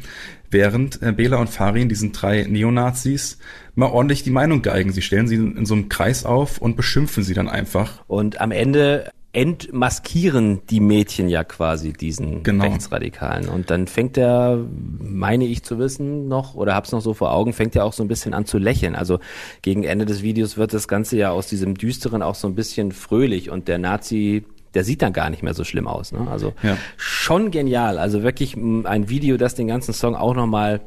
während 0.49 1.01
äh, 1.01 1.11
Bela 1.11 1.37
und 1.37 1.49
Farin, 1.49 1.89
diesen 1.89 2.11
drei 2.11 2.43
Neonazis, 2.43 3.37
mal 3.75 3.87
ordentlich 3.87 4.23
die 4.23 4.31
Meinung 4.31 4.61
geigen. 4.61 4.91
Sie 4.91 5.01
stellen 5.01 5.27
sie 5.27 5.35
in 5.35 5.65
so 5.65 5.73
einem 5.73 5.89
Kreis 5.89 6.25
auf 6.25 6.57
und 6.57 6.75
beschimpfen 6.75 7.23
sie 7.23 7.33
dann 7.33 7.47
einfach. 7.47 8.03
Und 8.07 8.41
am 8.41 8.51
Ende 8.51 9.11
entmaskieren 9.33 10.61
die 10.69 10.81
Mädchen 10.81 11.29
ja 11.29 11.45
quasi 11.45 11.93
diesen 11.93 12.43
genau. 12.43 12.65
Rechtsradikalen. 12.65 13.47
Und 13.47 13.69
dann 13.69 13.87
fängt 13.87 14.17
er, 14.17 14.65
meine 14.99 15.45
ich 15.45 15.63
zu 15.63 15.79
wissen 15.79 16.27
noch, 16.27 16.55
oder 16.55 16.75
hab's 16.75 16.91
noch 16.91 16.99
so 16.99 17.13
vor 17.13 17.31
Augen, 17.31 17.53
fängt 17.53 17.75
er 17.75 17.85
auch 17.85 17.93
so 17.93 18.03
ein 18.03 18.09
bisschen 18.09 18.33
an 18.33 18.45
zu 18.45 18.57
lächeln. 18.57 18.93
Also 18.93 19.19
gegen 19.61 19.83
Ende 19.83 20.05
des 20.05 20.21
Videos 20.21 20.57
wird 20.57 20.73
das 20.73 20.89
Ganze 20.89 21.17
ja 21.17 21.31
aus 21.31 21.47
diesem 21.47 21.75
Düsteren 21.75 22.21
auch 22.21 22.35
so 22.35 22.47
ein 22.47 22.55
bisschen 22.55 22.91
fröhlich 22.91 23.49
und 23.49 23.69
der 23.69 23.77
Nazi 23.77 24.43
der 24.73 24.83
sieht 24.83 25.01
dann 25.01 25.13
gar 25.13 25.29
nicht 25.29 25.43
mehr 25.43 25.53
so 25.53 25.63
schlimm 25.63 25.87
aus. 25.87 26.11
Ne? 26.11 26.27
Also 26.29 26.53
ja. 26.63 26.77
schon 26.97 27.51
genial. 27.51 27.97
Also 27.97 28.23
wirklich 28.23 28.55
ein 28.55 29.09
Video, 29.09 29.37
das 29.37 29.55
den 29.55 29.67
ganzen 29.67 29.93
Song 29.93 30.15
auch 30.15 30.35
nochmal 30.35 30.81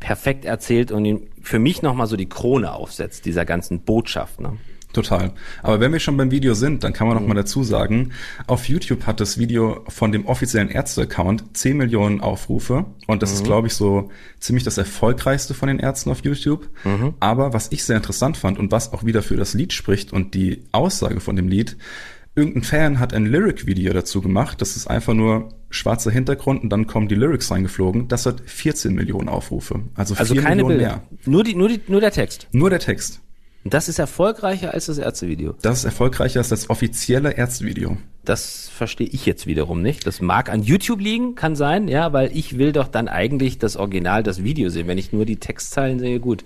perfekt 0.00 0.44
erzählt 0.44 0.92
und 0.92 1.04
ihn 1.04 1.28
für 1.42 1.58
mich 1.58 1.82
nochmal 1.82 2.06
so 2.06 2.16
die 2.16 2.28
Krone 2.28 2.72
aufsetzt, 2.72 3.24
dieser 3.24 3.44
ganzen 3.44 3.80
Botschaft. 3.80 4.40
Ne? 4.40 4.58
Total. 4.94 5.32
Aber 5.62 5.80
wenn 5.80 5.92
wir 5.92 5.98
schon 5.98 6.16
beim 6.16 6.30
Video 6.30 6.54
sind, 6.54 6.84
dann 6.84 6.92
kann 6.92 7.08
man 7.08 7.16
noch 7.16 7.22
mhm. 7.22 7.28
mal 7.28 7.34
dazu 7.34 7.64
sagen, 7.64 8.12
auf 8.46 8.68
YouTube 8.68 9.06
hat 9.06 9.18
das 9.20 9.38
Video 9.38 9.84
von 9.88 10.12
dem 10.12 10.24
offiziellen 10.26 10.68
Ärzte-Account 10.70 11.56
10 11.56 11.76
Millionen 11.76 12.20
Aufrufe 12.20 12.86
und 13.08 13.22
das 13.22 13.30
mhm. 13.30 13.36
ist, 13.36 13.44
glaube 13.44 13.66
ich, 13.66 13.74
so 13.74 14.10
ziemlich 14.38 14.62
das 14.62 14.78
erfolgreichste 14.78 15.52
von 15.52 15.66
den 15.66 15.80
Ärzten 15.80 16.10
auf 16.10 16.22
YouTube. 16.24 16.68
Mhm. 16.84 17.14
Aber 17.18 17.52
was 17.52 17.72
ich 17.72 17.84
sehr 17.84 17.96
interessant 17.96 18.36
fand 18.36 18.58
und 18.58 18.70
was 18.70 18.92
auch 18.92 19.04
wieder 19.04 19.22
für 19.22 19.36
das 19.36 19.52
Lied 19.52 19.72
spricht 19.72 20.12
und 20.12 20.34
die 20.34 20.62
Aussage 20.70 21.18
von 21.18 21.34
dem 21.34 21.48
Lied, 21.48 21.76
irgendein 22.36 22.62
Fan 22.62 23.00
hat 23.00 23.14
ein 23.14 23.26
Lyric-Video 23.26 23.92
dazu 23.92 24.20
gemacht. 24.20 24.60
Das 24.60 24.76
ist 24.76 24.86
einfach 24.86 25.14
nur 25.14 25.50
schwarzer 25.70 26.10
Hintergrund 26.10 26.62
und 26.62 26.70
dann 26.70 26.86
kommen 26.86 27.08
die 27.08 27.14
Lyrics 27.14 27.50
reingeflogen. 27.50 28.08
Das 28.08 28.26
hat 28.26 28.42
14 28.44 28.94
Millionen 28.94 29.28
Aufrufe. 29.28 29.82
Also, 29.94 30.14
also 30.14 30.34
keine 30.34 30.62
Millionen 30.62 30.78
Bilder. 30.78 30.96
mehr. 30.96 31.02
Nur, 31.26 31.44
die, 31.44 31.54
nur, 31.54 31.68
die, 31.68 31.80
nur 31.88 32.00
der 32.00 32.10
Text. 32.10 32.48
Nur 32.52 32.70
der 32.70 32.80
Text. 32.80 33.20
Das 33.64 33.88
ist 33.88 33.98
erfolgreicher 33.98 34.74
als 34.74 34.86
das 34.86 34.98
Ärztevideo. 34.98 35.54
Das 35.62 35.78
ist 35.78 35.84
erfolgreicher 35.84 36.40
als 36.40 36.50
das 36.50 36.68
offizielle 36.68 37.32
Ärztevideo. 37.32 37.96
Das 38.24 38.68
verstehe 38.68 39.06
ich 39.06 39.26
jetzt 39.26 39.46
wiederum 39.46 39.82
nicht. 39.82 40.06
Das 40.06 40.20
mag 40.20 40.50
an 40.50 40.62
YouTube 40.62 41.00
liegen, 41.00 41.34
kann 41.34 41.56
sein, 41.56 41.88
ja, 41.88 42.12
weil 42.12 42.36
ich 42.36 42.58
will 42.58 42.72
doch 42.72 42.88
dann 42.88 43.08
eigentlich 43.08 43.58
das 43.58 43.76
Original, 43.76 44.22
das 44.22 44.42
Video 44.42 44.68
sehen. 44.68 44.86
Wenn 44.86 44.98
ich 44.98 45.12
nur 45.12 45.24
die 45.24 45.36
Textzeilen 45.36 45.98
sehe, 45.98 46.20
gut. 46.20 46.44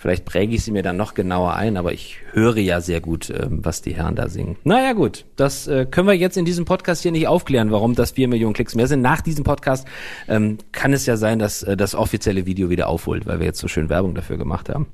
Vielleicht 0.00 0.24
präge 0.24 0.54
ich 0.54 0.64
sie 0.64 0.70
mir 0.70 0.82
dann 0.82 0.96
noch 0.96 1.12
genauer 1.12 1.56
ein, 1.56 1.76
aber 1.76 1.92
ich 1.92 2.16
höre 2.32 2.56
ja 2.56 2.80
sehr 2.80 3.02
gut, 3.02 3.28
ähm, 3.28 3.60
was 3.62 3.82
die 3.82 3.94
Herren 3.94 4.16
da 4.16 4.30
singen. 4.30 4.56
Naja 4.64 4.94
gut, 4.94 5.26
das 5.36 5.66
äh, 5.66 5.84
können 5.84 6.08
wir 6.08 6.14
jetzt 6.14 6.38
in 6.38 6.46
diesem 6.46 6.64
Podcast 6.64 7.02
hier 7.02 7.12
nicht 7.12 7.28
aufklären, 7.28 7.70
warum 7.70 7.94
das 7.94 8.12
vier 8.12 8.26
Millionen 8.26 8.54
Klicks 8.54 8.74
mehr 8.74 8.86
sind. 8.86 9.02
Nach 9.02 9.20
diesem 9.20 9.44
Podcast 9.44 9.86
ähm, 10.26 10.56
kann 10.72 10.94
es 10.94 11.04
ja 11.04 11.18
sein, 11.18 11.38
dass 11.38 11.62
äh, 11.64 11.76
das 11.76 11.94
offizielle 11.94 12.46
Video 12.46 12.70
wieder 12.70 12.88
aufholt, 12.88 13.26
weil 13.26 13.40
wir 13.40 13.46
jetzt 13.46 13.58
so 13.58 13.68
schön 13.68 13.90
Werbung 13.90 14.14
dafür 14.14 14.38
gemacht 14.38 14.70
haben. 14.70 14.86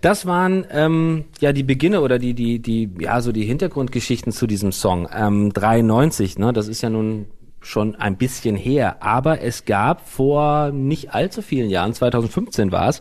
Das 0.00 0.24
waren 0.24 0.64
ähm, 0.70 1.24
ja 1.40 1.52
die 1.52 1.62
Beginne 1.62 2.00
oder 2.00 2.18
die, 2.18 2.32
die, 2.32 2.58
die, 2.58 2.88
ja, 3.00 3.20
so 3.20 3.32
die 3.32 3.44
Hintergrundgeschichten 3.44 4.32
zu 4.32 4.46
diesem 4.46 4.72
Song. 4.72 5.10
Ähm, 5.14 5.52
93, 5.64 6.38
ne? 6.38 6.52
Das 6.52 6.68
ist 6.68 6.82
ja 6.82 6.90
nun 6.90 7.26
schon 7.60 7.96
ein 7.96 8.16
bisschen 8.18 8.56
her, 8.56 9.02
aber 9.02 9.40
es 9.40 9.64
gab 9.64 10.06
vor 10.06 10.70
nicht 10.70 11.14
allzu 11.14 11.40
vielen 11.40 11.70
Jahren, 11.70 11.94
2015 11.94 12.70
war 12.72 12.90
es, 12.90 13.00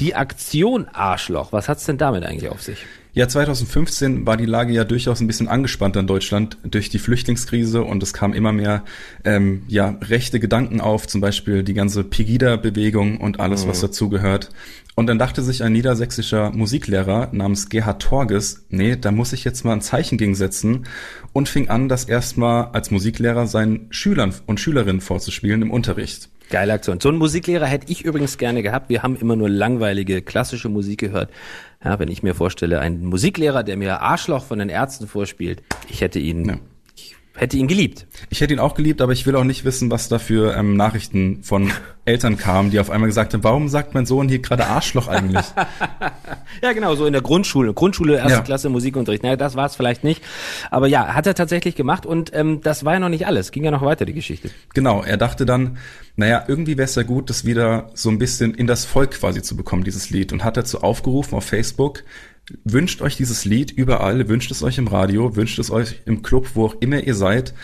die 0.00 0.14
Aktion 0.14 0.88
Arschloch, 0.88 1.52
was 1.52 1.68
hat's 1.68 1.86
denn 1.86 1.98
damit 1.98 2.24
eigentlich 2.24 2.50
auf 2.50 2.62
sich? 2.62 2.84
Ja, 3.16 3.26
2015 3.26 4.26
war 4.26 4.36
die 4.36 4.44
Lage 4.44 4.74
ja 4.74 4.84
durchaus 4.84 5.22
ein 5.22 5.26
bisschen 5.26 5.48
angespannter 5.48 6.00
in 6.00 6.06
Deutschland 6.06 6.58
durch 6.64 6.90
die 6.90 6.98
Flüchtlingskrise 6.98 7.82
und 7.82 8.02
es 8.02 8.12
kam 8.12 8.34
immer 8.34 8.52
mehr 8.52 8.84
ähm, 9.24 9.62
ja 9.68 9.96
rechte 10.02 10.38
Gedanken 10.38 10.82
auf, 10.82 11.06
zum 11.06 11.22
Beispiel 11.22 11.62
die 11.62 11.72
ganze 11.72 12.04
Pegida-Bewegung 12.04 13.18
und 13.18 13.40
alles, 13.40 13.64
mhm. 13.64 13.70
was 13.70 13.80
dazugehört. 13.80 14.50
Und 14.96 15.06
dann 15.06 15.18
dachte 15.18 15.40
sich 15.40 15.62
ein 15.62 15.72
niedersächsischer 15.72 16.50
Musiklehrer 16.50 17.30
namens 17.32 17.70
Gerhard 17.70 18.02
Torges, 18.02 18.66
nee, 18.68 18.96
da 18.96 19.12
muss 19.12 19.32
ich 19.32 19.44
jetzt 19.44 19.64
mal 19.64 19.72
ein 19.72 19.80
Zeichen 19.80 20.18
gegen 20.18 20.34
setzen 20.34 20.86
und 21.32 21.48
fing 21.48 21.70
an, 21.70 21.88
das 21.88 22.04
erstmal 22.04 22.66
als 22.72 22.90
Musiklehrer 22.90 23.46
seinen 23.46 23.86
Schülern 23.88 24.34
und 24.44 24.60
Schülerinnen 24.60 25.00
vorzuspielen 25.00 25.62
im 25.62 25.70
Unterricht. 25.70 26.28
Geile 26.50 26.74
Aktion. 26.74 27.00
So 27.00 27.08
einen 27.08 27.18
Musiklehrer 27.18 27.66
hätte 27.66 27.90
ich 27.90 28.04
übrigens 28.04 28.38
gerne 28.38 28.62
gehabt. 28.62 28.88
Wir 28.88 29.02
haben 29.02 29.16
immer 29.16 29.36
nur 29.36 29.48
langweilige 29.48 30.22
klassische 30.22 30.68
Musik 30.68 31.00
gehört. 31.00 31.30
Ja, 31.84 31.98
wenn 31.98 32.08
ich 32.08 32.22
mir 32.22 32.34
vorstelle, 32.34 32.80
ein 32.80 33.04
Musiklehrer, 33.04 33.62
der 33.62 33.76
mir 33.76 34.00
Arschloch 34.00 34.44
von 34.44 34.58
den 34.58 34.68
Ärzten 34.68 35.06
vorspielt, 35.08 35.62
ich 35.88 36.00
hätte 36.00 36.18
ihn 36.18 36.48
ja 36.48 36.56
hätte 37.36 37.56
ihn 37.56 37.68
geliebt. 37.68 38.06
Ich 38.30 38.40
hätte 38.40 38.52
ihn 38.52 38.58
auch 38.58 38.74
geliebt, 38.74 39.00
aber 39.00 39.12
ich 39.12 39.26
will 39.26 39.36
auch 39.36 39.44
nicht 39.44 39.64
wissen, 39.64 39.90
was 39.90 40.08
da 40.08 40.18
für 40.18 40.56
ähm, 40.56 40.76
Nachrichten 40.76 41.42
von 41.42 41.70
Eltern 42.04 42.36
kamen, 42.36 42.70
die 42.70 42.80
auf 42.80 42.90
einmal 42.90 43.08
gesagt 43.08 43.34
haben, 43.34 43.44
warum 43.44 43.68
sagt 43.68 43.94
mein 43.94 44.06
Sohn 44.06 44.28
hier 44.28 44.38
gerade 44.38 44.66
Arschloch 44.66 45.08
eigentlich? 45.08 45.44
ja, 46.62 46.72
genau, 46.72 46.94
so 46.94 47.06
in 47.06 47.12
der 47.12 47.22
Grundschule. 47.22 47.74
Grundschule, 47.74 48.16
erste 48.16 48.32
ja. 48.32 48.40
Klasse, 48.40 48.68
Musikunterricht. 48.68 49.22
Naja, 49.22 49.36
das 49.36 49.56
war 49.56 49.66
es 49.66 49.76
vielleicht 49.76 50.04
nicht. 50.04 50.22
Aber 50.70 50.86
ja, 50.86 51.14
hat 51.14 51.26
er 51.26 51.34
tatsächlich 51.34 51.74
gemacht 51.74 52.06
und 52.06 52.32
ähm, 52.34 52.60
das 52.62 52.84
war 52.84 52.94
ja 52.94 53.00
noch 53.00 53.08
nicht 53.08 53.26
alles. 53.26 53.50
Ging 53.50 53.64
ja 53.64 53.70
noch 53.70 53.82
weiter, 53.82 54.04
die 54.04 54.14
Geschichte. 54.14 54.50
Genau, 54.74 55.02
er 55.02 55.16
dachte 55.16 55.46
dann, 55.46 55.78
naja, 56.16 56.44
irgendwie 56.48 56.76
wäre 56.76 56.86
es 56.86 56.94
ja 56.94 57.02
gut, 57.02 57.28
das 57.28 57.44
wieder 57.44 57.90
so 57.94 58.08
ein 58.08 58.18
bisschen 58.18 58.54
in 58.54 58.66
das 58.66 58.84
Volk 58.84 59.12
quasi 59.12 59.42
zu 59.42 59.56
bekommen, 59.56 59.84
dieses 59.84 60.10
Lied. 60.10 60.32
Und 60.32 60.44
hat 60.44 60.56
dazu 60.56 60.82
aufgerufen 60.82 61.34
auf 61.34 61.44
Facebook, 61.44 62.04
wünscht 62.64 63.02
euch 63.02 63.16
dieses 63.16 63.44
Lied 63.44 63.70
überall, 63.70 64.28
wünscht 64.28 64.50
es 64.50 64.62
euch 64.62 64.78
im 64.78 64.88
Radio, 64.88 65.36
wünscht 65.36 65.58
es 65.58 65.70
euch 65.70 66.02
im 66.04 66.22
Club, 66.22 66.50
wo 66.54 66.66
auch 66.66 66.76
immer 66.80 67.02
ihr 67.02 67.14
seid 67.14 67.54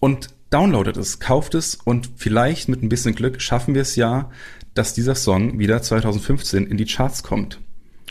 und 0.00 0.28
downloadet 0.50 0.96
es, 0.96 1.20
kauft 1.20 1.54
es 1.54 1.74
und 1.74 2.10
vielleicht 2.16 2.68
mit 2.68 2.82
ein 2.82 2.88
bisschen 2.88 3.14
Glück 3.14 3.40
schaffen 3.40 3.74
wir 3.74 3.82
es 3.82 3.96
ja, 3.96 4.30
dass 4.74 4.94
dieser 4.94 5.14
Song 5.14 5.58
wieder 5.58 5.82
2015 5.82 6.66
in 6.66 6.76
die 6.76 6.86
Charts 6.86 7.22
kommt. 7.22 7.60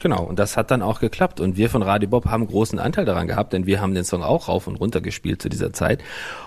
Genau, 0.01 0.23
und 0.23 0.39
das 0.39 0.57
hat 0.57 0.71
dann 0.71 0.81
auch 0.81 0.99
geklappt. 0.99 1.39
Und 1.39 1.57
wir 1.57 1.69
von 1.69 1.83
Radio 1.83 2.09
Bob 2.09 2.25
haben 2.25 2.47
großen 2.47 2.79
Anteil 2.79 3.05
daran 3.05 3.27
gehabt, 3.27 3.53
denn 3.53 3.67
wir 3.67 3.81
haben 3.81 3.93
den 3.93 4.03
Song 4.03 4.23
auch 4.23 4.47
rauf 4.47 4.65
und 4.65 4.77
runter 4.77 4.99
gespielt 4.99 5.43
zu 5.43 5.49
dieser 5.49 5.73
Zeit. 5.73 6.03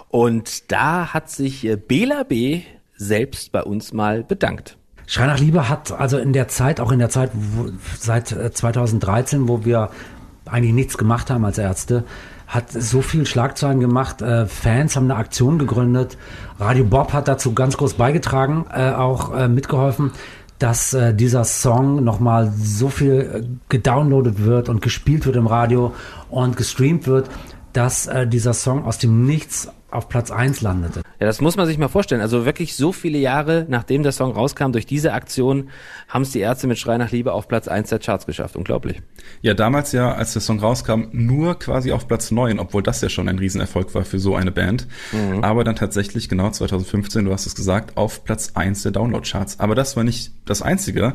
Und 0.08 0.72
da 0.72 1.14
hat 1.14 1.30
sich 1.30 1.64
äh, 1.64 1.76
Bela 1.76 2.24
B. 2.24 2.62
selbst 2.96 3.52
bei 3.52 3.62
uns 3.62 3.92
mal 3.92 4.24
bedankt. 4.24 4.76
Schrei 5.06 5.26
nach 5.26 5.38
Liebe 5.38 5.68
hat 5.68 5.92
also 5.92 6.18
in 6.18 6.32
der 6.32 6.48
Zeit, 6.48 6.80
auch 6.80 6.92
in 6.92 6.98
der 6.98 7.10
Zeit 7.10 7.30
wo, 7.34 7.68
seit 7.98 8.28
2013, 8.28 9.44
äh, 9.44 9.48
wo 9.48 9.64
wir 9.64 9.90
eigentlich 10.46 10.74
nichts 10.74 10.98
gemacht 10.98 11.30
haben 11.30 11.44
als 11.44 11.58
Ärzte, 11.58 12.04
hat 12.46 12.70
so 12.70 13.02
viel 13.02 13.26
Schlagzeilen 13.26 13.80
gemacht. 13.80 14.22
Äh, 14.22 14.46
Fans 14.46 14.96
haben 14.96 15.10
eine 15.10 15.16
Aktion 15.16 15.58
gegründet. 15.58 16.16
Radio 16.58 16.84
Bob 16.84 17.12
hat 17.12 17.28
dazu 17.28 17.54
ganz 17.54 17.76
groß 17.76 17.94
beigetragen, 17.94 18.66
äh, 18.72 18.92
auch 18.92 19.34
äh, 19.34 19.48
mitgeholfen, 19.48 20.12
dass 20.58 20.94
äh, 20.94 21.14
dieser 21.14 21.44
Song 21.44 22.04
nochmal 22.04 22.52
so 22.56 22.88
viel 22.88 23.12
äh, 23.20 23.46
gedownloadet 23.68 24.44
wird 24.44 24.68
und 24.68 24.82
gespielt 24.82 25.26
wird 25.26 25.36
im 25.36 25.46
Radio 25.46 25.94
und 26.30 26.56
gestreamt 26.56 27.06
wird, 27.06 27.28
dass 27.72 28.08
dieser 28.26 28.54
Song 28.54 28.84
aus 28.84 28.98
dem 28.98 29.26
Nichts 29.26 29.68
auf 29.90 30.08
Platz 30.08 30.30
eins 30.30 30.60
landete. 30.60 31.02
Ja, 31.24 31.28
das 31.28 31.40
muss 31.40 31.56
man 31.56 31.66
sich 31.66 31.78
mal 31.78 31.88
vorstellen. 31.88 32.20
Also 32.20 32.44
wirklich 32.44 32.76
so 32.76 32.92
viele 32.92 33.16
Jahre, 33.16 33.64
nachdem 33.66 34.02
der 34.02 34.12
Song 34.12 34.32
rauskam, 34.32 34.72
durch 34.72 34.84
diese 34.84 35.14
Aktion 35.14 35.70
haben 36.06 36.20
es 36.20 36.32
die 36.32 36.40
Ärzte 36.40 36.66
mit 36.66 36.78
Schrei 36.78 36.98
nach 36.98 37.12
Liebe 37.12 37.32
auf 37.32 37.48
Platz 37.48 37.66
eins 37.66 37.88
der 37.88 37.98
Charts 37.98 38.26
geschafft. 38.26 38.56
Unglaublich. 38.56 39.00
Ja, 39.40 39.54
damals 39.54 39.92
ja, 39.92 40.12
als 40.12 40.34
der 40.34 40.42
Song 40.42 40.58
rauskam, 40.58 41.04
nur 41.12 41.58
quasi 41.58 41.92
auf 41.92 42.08
Platz 42.08 42.30
neun, 42.30 42.58
obwohl 42.58 42.82
das 42.82 43.00
ja 43.00 43.08
schon 43.08 43.30
ein 43.30 43.38
Riesenerfolg 43.38 43.94
war 43.94 44.04
für 44.04 44.18
so 44.18 44.36
eine 44.36 44.52
Band. 44.52 44.86
Mhm. 45.12 45.42
Aber 45.42 45.64
dann 45.64 45.76
tatsächlich 45.76 46.28
genau 46.28 46.50
2015, 46.50 47.24
du 47.24 47.32
hast 47.32 47.46
es 47.46 47.54
gesagt, 47.54 47.96
auf 47.96 48.24
Platz 48.24 48.50
eins 48.52 48.82
der 48.82 48.92
Download-Charts. 48.92 49.60
Aber 49.60 49.74
das 49.74 49.96
war 49.96 50.04
nicht 50.04 50.30
das 50.44 50.60
Einzige. 50.60 51.14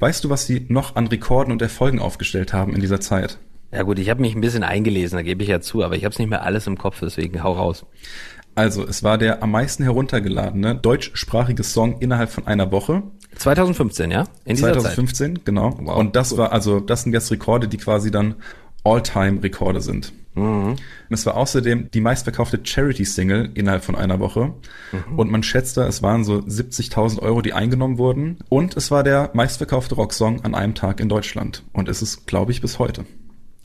Weißt 0.00 0.22
du, 0.22 0.28
was 0.28 0.44
sie 0.44 0.66
noch 0.68 0.96
an 0.96 1.06
Rekorden 1.06 1.50
und 1.50 1.62
Erfolgen 1.62 1.98
aufgestellt 1.98 2.52
haben 2.52 2.74
in 2.74 2.82
dieser 2.82 3.00
Zeit? 3.00 3.38
Ja 3.72 3.84
gut, 3.84 3.98
ich 3.98 4.10
habe 4.10 4.20
mich 4.20 4.34
ein 4.34 4.42
bisschen 4.42 4.64
eingelesen, 4.64 5.16
da 5.16 5.22
gebe 5.22 5.42
ich 5.42 5.48
ja 5.48 5.62
zu, 5.62 5.82
aber 5.82 5.96
ich 5.96 6.04
habe 6.04 6.12
es 6.12 6.18
nicht 6.18 6.28
mehr 6.28 6.42
alles 6.42 6.66
im 6.66 6.76
Kopf, 6.76 6.98
deswegen 7.00 7.42
hau 7.42 7.52
raus. 7.54 7.86
Also, 8.56 8.86
es 8.86 9.02
war 9.02 9.18
der 9.18 9.42
am 9.42 9.50
meisten 9.50 9.82
heruntergeladene 9.82 10.74
deutschsprachige 10.74 11.62
Song 11.62 12.00
innerhalb 12.00 12.30
von 12.30 12.46
einer 12.46 12.72
Woche. 12.72 13.02
2015, 13.36 14.10
ja? 14.10 14.24
In 14.46 14.56
dieser 14.56 14.72
2015, 14.72 15.36
Zeit. 15.36 15.44
genau. 15.44 15.76
Wow, 15.78 15.96
Und 15.98 16.16
das 16.16 16.32
cool. 16.32 16.38
war, 16.38 16.52
also, 16.52 16.80
das 16.80 17.02
sind 17.02 17.12
jetzt 17.12 17.30
Rekorde, 17.30 17.68
die 17.68 17.76
quasi 17.76 18.10
dann 18.10 18.36
All-Time-Rekorde 18.82 19.82
sind. 19.82 20.12
Mhm. 20.34 20.76
Es 21.10 21.26
war 21.26 21.36
außerdem 21.36 21.90
die 21.92 22.00
meistverkaufte 22.00 22.60
Charity-Single 22.62 23.50
innerhalb 23.54 23.84
von 23.84 23.94
einer 23.94 24.20
Woche. 24.20 24.54
Mhm. 24.92 25.18
Und 25.18 25.30
man 25.30 25.42
schätzte, 25.42 25.82
es 25.82 26.02
waren 26.02 26.24
so 26.24 26.38
70.000 26.38 27.20
Euro, 27.20 27.42
die 27.42 27.52
eingenommen 27.52 27.98
wurden. 27.98 28.38
Und 28.48 28.74
es 28.74 28.90
war 28.90 29.02
der 29.02 29.30
meistverkaufte 29.34 29.96
Rocksong 29.96 30.44
an 30.44 30.54
einem 30.54 30.74
Tag 30.74 31.00
in 31.00 31.10
Deutschland. 31.10 31.62
Und 31.74 31.90
es 31.90 32.00
ist, 32.00 32.26
glaube 32.26 32.52
ich, 32.52 32.62
bis 32.62 32.78
heute 32.78 33.04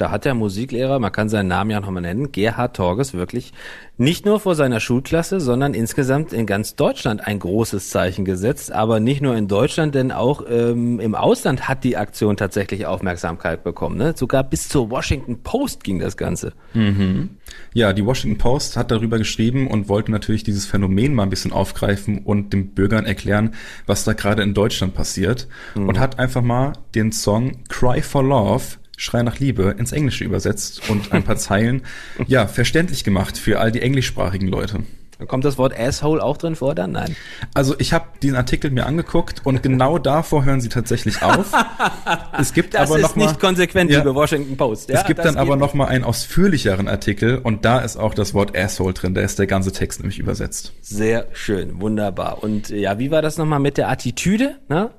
da 0.01 0.09
hat 0.09 0.25
der 0.25 0.33
Musiklehrer, 0.33 0.97
man 0.97 1.11
kann 1.11 1.29
seinen 1.29 1.47
Namen 1.47 1.69
ja 1.69 1.79
nochmal 1.79 2.01
nennen, 2.01 2.31
Gerhard 2.31 2.75
Torges 2.75 3.13
wirklich 3.13 3.53
nicht 4.01 4.25
nur 4.25 4.39
vor 4.39 4.55
seiner 4.55 4.79
Schulklasse, 4.79 5.39
sondern 5.39 5.75
insgesamt 5.75 6.33
in 6.33 6.47
ganz 6.47 6.75
Deutschland 6.75 7.27
ein 7.27 7.37
großes 7.37 7.91
Zeichen 7.91 8.25
gesetzt. 8.25 8.71
Aber 8.71 8.99
nicht 8.99 9.21
nur 9.21 9.35
in 9.35 9.47
Deutschland, 9.47 9.93
denn 9.93 10.11
auch 10.11 10.43
ähm, 10.49 10.99
im 10.99 11.13
Ausland 11.13 11.69
hat 11.69 11.83
die 11.83 11.97
Aktion 11.97 12.35
tatsächlich 12.35 12.87
Aufmerksamkeit 12.87 13.63
bekommen. 13.63 13.97
Ne? 13.97 14.15
Sogar 14.17 14.43
bis 14.43 14.69
zur 14.69 14.89
Washington 14.89 15.43
Post 15.43 15.83
ging 15.83 15.99
das 15.99 16.17
Ganze. 16.17 16.53
Mhm. 16.73 17.37
Ja, 17.75 17.93
die 17.93 18.03
Washington 18.03 18.39
Post 18.39 18.75
hat 18.75 18.89
darüber 18.89 19.19
geschrieben 19.19 19.67
und 19.67 19.87
wollte 19.87 20.11
natürlich 20.11 20.43
dieses 20.43 20.65
Phänomen 20.65 21.13
mal 21.13 21.23
ein 21.23 21.29
bisschen 21.29 21.53
aufgreifen 21.53 22.23
und 22.23 22.53
den 22.53 22.73
Bürgern 22.73 23.05
erklären, 23.05 23.53
was 23.85 24.03
da 24.03 24.13
gerade 24.13 24.41
in 24.41 24.55
Deutschland 24.55 24.95
passiert. 24.95 25.47
Mhm. 25.75 25.89
Und 25.89 25.99
hat 25.99 26.17
einfach 26.17 26.41
mal 26.41 26.73
den 26.95 27.11
Song 27.11 27.63
Cry 27.69 28.01
for 28.01 28.23
Love 28.23 28.80
Schrei 29.01 29.23
nach 29.23 29.39
Liebe 29.39 29.75
ins 29.79 29.93
Englische 29.93 30.23
übersetzt 30.23 30.87
und 30.87 31.11
ein 31.11 31.23
paar 31.23 31.35
Zeilen, 31.35 31.81
ja, 32.27 32.45
verständlich 32.45 33.03
gemacht 33.03 33.35
für 33.35 33.59
all 33.59 33.71
die 33.71 33.81
englischsprachigen 33.81 34.47
Leute. 34.47 34.83
Kommt 35.27 35.43
das 35.43 35.57
Wort 35.57 35.77
Asshole 35.77 36.23
auch 36.23 36.37
drin 36.37 36.55
vor 36.55 36.75
dann? 36.75 36.91
Nein. 36.91 37.15
Also 37.55 37.75
ich 37.79 37.93
habe 37.93 38.05
diesen 38.21 38.35
Artikel 38.35 38.69
mir 38.69 38.85
angeguckt 38.85 39.41
und 39.43 39.63
genau 39.63 39.97
davor 39.97 40.45
hören 40.45 40.61
sie 40.61 40.69
tatsächlich 40.69 41.23
auf. 41.23 41.51
Es 42.37 42.53
gibt 42.53 42.75
das 42.75 42.89
aber 42.89 42.99
noch 42.99 43.15
mal, 43.15 43.25
nicht 43.25 43.39
konsequent, 43.39 43.89
ja, 43.89 43.99
liebe 43.99 44.13
Washington 44.13 44.55
Post. 44.55 44.89
Ja, 44.89 45.01
es 45.01 45.07
gibt 45.07 45.19
dann 45.25 45.37
aber 45.37 45.55
noch 45.55 45.73
mal 45.73 45.87
einen 45.87 46.03
ausführlicheren 46.03 46.87
Artikel 46.87 47.39
und 47.39 47.65
da 47.65 47.79
ist 47.79 47.97
auch 47.97 48.13
das 48.13 48.35
Wort 48.35 48.55
Asshole 48.55 48.93
drin. 48.93 49.15
Da 49.15 49.21
ist 49.21 49.39
der 49.39 49.47
ganze 49.47 49.71
Text 49.71 49.99
nämlich 49.99 50.19
übersetzt. 50.19 50.73
Sehr 50.81 51.27
schön, 51.33 51.81
wunderbar. 51.81 52.43
Und 52.43 52.69
ja, 52.69 52.99
wie 52.99 53.09
war 53.09 53.21
das 53.21 53.37
nochmal 53.37 53.59
mit 53.59 53.77
der 53.77 53.89
Attitüde? 53.89 54.57
Ne? 54.69 54.91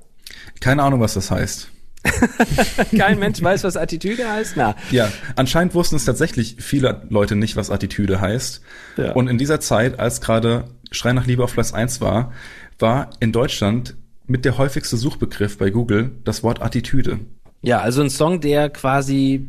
Keine 0.61 0.83
Ahnung, 0.83 1.01
was 1.01 1.15
das 1.15 1.31
heißt. 1.31 1.69
Kein 2.97 3.19
Mensch 3.19 3.43
weiß, 3.43 3.65
was 3.65 3.77
Attitüde 3.77 4.31
heißt? 4.31 4.57
Na. 4.57 4.75
Ja, 4.91 5.11
anscheinend 5.37 5.75
wussten 5.75 5.97
es 5.97 6.05
tatsächlich 6.05 6.57
viele 6.59 7.03
Leute 7.09 7.37
nicht, 7.37 7.57
was 7.57 7.71
Attitüde 7.71 8.21
heißt. 8.21 8.61
Ja. 8.97 9.13
Und 9.13 9.29
in 9.29 9.39
dieser 9.39 9.61
Zeit, 9.61 9.99
als 9.99 10.21
gerade 10.21 10.65
Schrei 10.91 11.13
nach 11.13 11.27
Liebe 11.27 11.45
auf 11.45 11.55
Platz 11.55 11.73
eins 11.73 12.01
war, 12.01 12.33
war 12.79 13.11
in 13.21 13.33
Deutschland 13.33 13.97
mit 14.27 14.45
der 14.45 14.59
häufigste 14.59 14.97
Suchbegriff 14.97 15.59
bei 15.59 15.71
Google 15.71 16.13
das 16.25 16.43
Wort 16.43 16.63
Attitüde. 16.63 17.21
Ja, 17.63 17.81
also 17.81 18.03
ein 18.03 18.11
Song, 18.11 18.41
der 18.41 18.71
quasi 18.71 19.49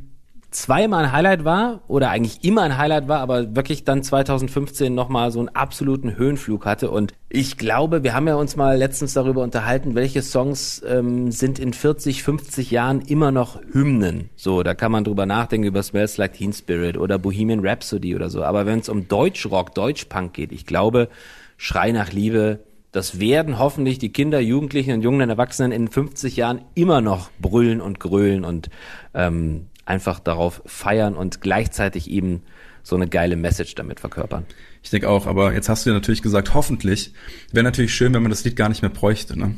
zweimal 0.53 1.05
ein 1.05 1.11
Highlight 1.11 1.43
war 1.43 1.81
oder 1.87 2.09
eigentlich 2.09 2.43
immer 2.43 2.61
ein 2.61 2.77
Highlight 2.77 3.07
war, 3.07 3.19
aber 3.19 3.55
wirklich 3.55 3.83
dann 3.83 4.03
2015 4.03 4.93
nochmal 4.93 5.31
so 5.31 5.39
einen 5.39 5.49
absoluten 5.49 6.15
Höhenflug 6.17 6.65
hatte. 6.65 6.91
Und 6.91 7.13
ich 7.29 7.57
glaube, 7.57 8.03
wir 8.03 8.13
haben 8.13 8.27
ja 8.27 8.35
uns 8.35 8.55
mal 8.55 8.77
letztens 8.77 9.13
darüber 9.13 9.41
unterhalten, 9.41 9.95
welche 9.95 10.21
Songs 10.21 10.81
ähm, 10.87 11.31
sind 11.31 11.59
in 11.59 11.73
40, 11.73 12.23
50 12.23 12.71
Jahren 12.71 13.01
immer 13.01 13.31
noch 13.31 13.59
Hymnen. 13.71 14.29
So, 14.35 14.63
da 14.63 14.73
kann 14.73 14.91
man 14.91 15.03
drüber 15.03 15.25
nachdenken 15.25 15.67
über 15.67 15.83
Smells 15.83 16.17
Like 16.17 16.33
Teen 16.33 16.53
Spirit 16.53 16.97
oder 16.97 17.17
Bohemian 17.17 17.65
Rhapsody 17.65 18.15
oder 18.15 18.29
so. 18.29 18.43
Aber 18.43 18.65
wenn 18.65 18.79
es 18.79 18.89
um 18.89 19.07
Deutschrock, 19.07 19.73
Deutschpunk 19.73 20.33
geht, 20.33 20.51
ich 20.51 20.65
glaube, 20.65 21.09
Schrei 21.57 21.91
nach 21.91 22.11
Liebe, 22.11 22.59
das 22.91 23.19
werden 23.19 23.57
hoffentlich 23.57 23.97
die 23.97 24.13
Kinder, 24.13 24.39
Jugendlichen 24.39 24.93
und 24.93 25.01
jungen 25.01 25.27
Erwachsenen 25.27 25.71
in 25.71 25.87
50 25.87 26.35
Jahren 26.35 26.61
immer 26.75 27.01
noch 27.01 27.31
brüllen 27.39 27.81
und 27.81 27.99
grölen 27.99 28.45
und 28.45 28.69
ähm, 29.15 29.67
einfach 29.85 30.19
darauf 30.19 30.61
feiern 30.65 31.15
und 31.15 31.41
gleichzeitig 31.41 32.09
eben 32.09 32.43
so 32.83 32.95
eine 32.95 33.07
geile 33.07 33.35
Message 33.35 33.75
damit 33.75 33.99
verkörpern. 33.99 34.45
Ich 34.81 34.89
denke 34.89 35.09
auch, 35.09 35.25
aber 35.25 35.53
jetzt 35.53 35.69
hast 35.69 35.85
du 35.85 35.89
ja 35.89 35.93
natürlich 35.93 36.21
gesagt, 36.21 36.53
hoffentlich. 36.53 37.13
Wäre 37.51 37.63
natürlich 37.63 37.93
schön, 37.93 38.13
wenn 38.13 38.21
man 38.21 38.29
das 38.29 38.43
Lied 38.43 38.55
gar 38.55 38.69
nicht 38.69 38.81
mehr 38.81 38.91
bräuchte, 38.91 39.37
ne? 39.39 39.55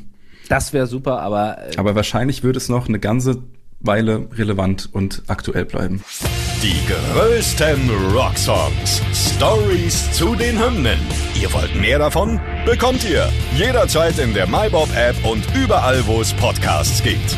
Das 0.47 0.73
wäre 0.73 0.85
super, 0.85 1.21
aber. 1.21 1.57
Äh 1.71 1.77
aber 1.77 1.95
wahrscheinlich 1.95 2.43
würde 2.43 2.57
es 2.57 2.69
noch 2.69 2.87
eine 2.87 2.99
ganze 2.99 3.43
Weile 3.79 4.27
relevant 4.33 4.89
und 4.91 5.23
aktuell 5.27 5.65
bleiben. 5.65 6.03
Die 6.61 6.75
größten 6.87 7.89
Rocksongs. 8.13 9.01
Stories 9.13 10.11
zu 10.11 10.35
den 10.35 10.59
Hymnen. 10.59 10.99
Ihr 11.39 11.51
wollt 11.53 11.75
mehr 11.75 11.99
davon? 11.99 12.39
Bekommt 12.65 13.07
ihr 13.07 13.29
jederzeit 13.55 14.17
in 14.19 14.33
der 14.33 14.47
MyBob 14.47 14.89
App 14.95 15.15
und 15.25 15.43
überall, 15.55 16.05
wo 16.07 16.21
es 16.21 16.33
Podcasts 16.33 17.03
gibt. 17.03 17.37